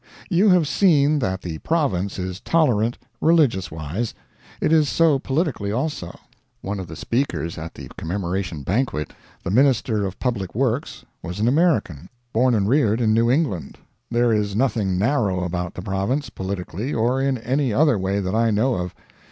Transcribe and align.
You 0.31 0.49
have 0.49 0.67
seen 0.67 1.19
that 1.19 1.43
the 1.43 1.59
Province 1.59 2.17
is 2.17 2.39
tolerant, 2.39 2.97
religious 3.21 3.69
wise. 3.69 4.15
It 4.59 4.73
is 4.73 4.89
so 4.89 5.19
politically, 5.19 5.71
also. 5.71 6.17
One 6.61 6.79
of 6.79 6.87
the 6.87 6.95
speakers 6.95 7.55
at 7.55 7.75
the 7.75 7.87
Commemoration 7.99 8.63
banquet 8.63 9.13
the 9.43 9.51
Minister 9.51 10.03
of 10.07 10.17
Public 10.19 10.55
Works 10.55 11.05
was 11.21 11.39
an 11.39 11.47
American, 11.47 12.09
born 12.33 12.55
and 12.55 12.67
reared 12.67 12.99
in 12.99 13.13
New 13.13 13.29
England. 13.29 13.77
There 14.09 14.33
is 14.33 14.55
nothing 14.55 14.97
narrow 14.97 15.43
about 15.43 15.75
the 15.75 15.83
Province, 15.83 16.31
politically, 16.31 16.95
or 16.95 17.21
in 17.21 17.37
any 17.37 17.71
other 17.71 17.99
way 17.99 18.19
that 18.21 18.33
I 18.33 18.49
know 18.49 18.73
of. 18.77 18.95